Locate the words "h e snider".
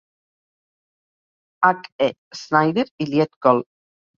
1.63-2.89